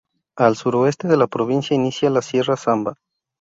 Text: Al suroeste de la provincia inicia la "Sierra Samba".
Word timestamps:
Al 0.35 0.55
suroeste 0.55 1.07
de 1.07 1.15
la 1.15 1.27
provincia 1.27 1.75
inicia 1.75 2.09
la 2.09 2.23
"Sierra 2.23 2.57
Samba". 2.57 2.95